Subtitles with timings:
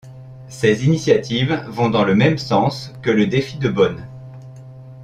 [0.49, 4.03] Ces initiatives vont dans le même sens que le Défi de Bonn.